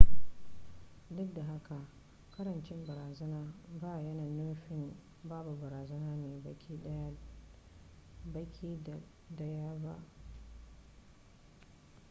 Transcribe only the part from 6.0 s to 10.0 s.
ne baki daya ba